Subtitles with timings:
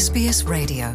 [0.00, 0.86] SBS Radio.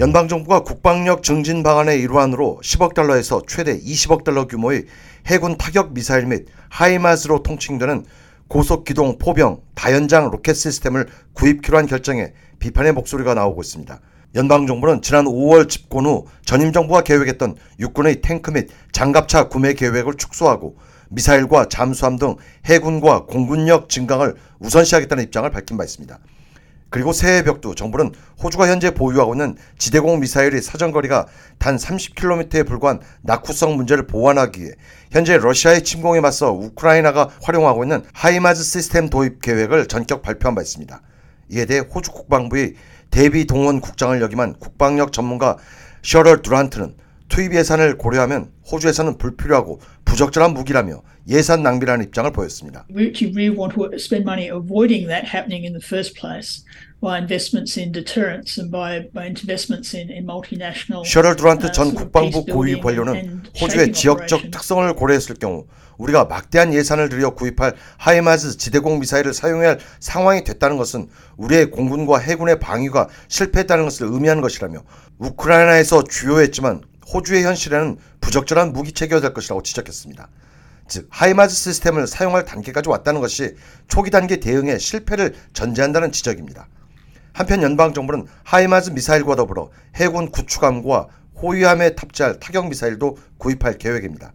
[0.00, 4.86] 연방 정부가 국방력 증진 방안의 일환으로 10억 달러에서 최대 20억 달러 규모의
[5.26, 8.04] 해군 타격 미사일 및 하이마스로 통칭되는
[8.48, 14.00] 고속 기동 포병 다연장 로켓 시스템을 구입키로 한 결정에 비판의 목소리가 나오고 있습니다.
[14.34, 20.14] 연방 정부는 지난 5월 집권 후 전임 정부가 계획했던 육군의 탱크 및 장갑차 구매 계획을
[20.14, 20.76] 축소하고
[21.10, 22.34] 미사일과 잠수함 등
[22.64, 26.18] 해군과 공군력 증강을 우선시하겠다는 입장을 밝힌 바 있습니다.
[26.90, 31.26] 그리고 새해 벽두 정부는 호주가 현재 보유하고 있는 지대공 미사일의 사정거리가
[31.58, 34.72] 단 30km에 불과한 낙후성 문제를 보완하기 위해
[35.10, 41.00] 현재 러시아의 침공에 맞서 우크라이나가 활용하고 있는 하이마즈 시스템 도입 계획을 전격 발표한 바 있습니다.
[41.50, 42.74] 이에 대해 호주 국방부의
[43.10, 45.56] 대비 동원 국장을 역임한 국방력 전문가
[46.02, 46.94] 셔럴 두란트는
[47.28, 52.86] 투입 예산을 고려하면 호주에서는 불필요하고 부적절한 무기라며 예산 낭비라는 입장을 보였습니다.
[52.90, 56.64] We actually really want to spend money avoiding that happening in the first place
[57.00, 61.04] by investments in deterrence and by, by investments in, in multinational.
[61.04, 64.50] 셔럴 uh, 전 국방부 고위 관료는 호주의 지역적.
[64.50, 65.66] 특성을 고려했을 경우
[65.98, 72.18] 우리가 막대한 예산을 들여 구입할 하이마즈 지대공 미사일을 사용해야 할 상황이 됐다는 것은 우리의 공군과
[72.18, 74.82] 해군의 방위가 실패했다는 것을 의미하는 것이라며
[75.18, 80.28] 우크라이나에서 주요했지만 호주의 현실에는 부적절한 무기 체계가 될 것이라고 지적했습니다.
[80.88, 83.56] 즉 하이마즈 시스템을 사용할 단계까지 왔다는 것이
[83.88, 86.68] 초기 단계 대응의 실패를 전제한다는 지적입니다.
[87.32, 91.08] 한편 연방 정부는 하이마즈 미사일과 더불어 해군 구축함과
[91.40, 94.32] 호위함에 탑재할 타격 미사일도 구입할 계획입니다.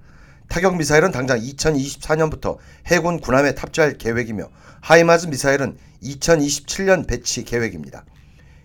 [0.47, 4.49] 타격 미사일은 당장 2024년부터 해군 군함에 탑재할 계획이며
[4.81, 8.05] 하이마즈 미사일은 2027년 배치 계획입니다.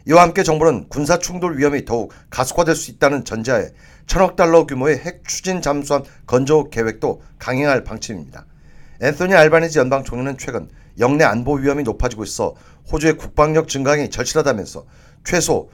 [0.06, 3.70] 이와 함께 정부는 군사 충돌 위험이 더욱 가속화될 수 있다는 전제하에
[4.06, 8.46] 천억 달러 규모의 핵 추진 잠수함 건조 계획도 강행할 방침입니다.
[9.02, 12.54] 앤소니 알바니지 연방 총리는 최근 영내 안보 위험이 높아지고 있어
[12.90, 14.86] 호주의 국방력 증강이 절실하다면서
[15.24, 15.70] 최소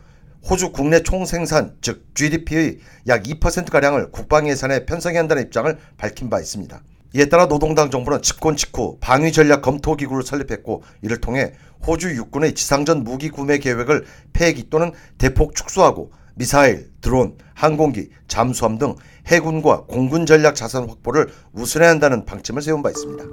[0.51, 6.83] 호주 국내 총생산 즉 GDP의 약 2%가량을 국방 예산에 편성해야 한다는 입장을 밝힌 바 있습니다.
[7.15, 11.53] 이에 따라 노동당 정부는 집권 직후 방위 전략 검토 기구를 설립했고 이를 통해
[11.87, 18.97] 호주 육군의 지상전 무기 구매 계획을 폐기 또는 대폭 축소하고 미사일, 드론, 항공기, 잠수함 등
[19.27, 23.25] 해군과 공군 전략 자산 확보를 우선해야 한다는 방침을 세운 바 있습니다.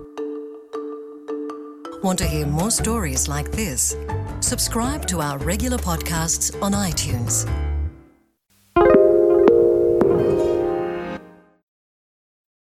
[2.03, 3.96] Want to hear more stories like this?
[4.42, 7.46] Subscribe to our regular podcasts on iTunes.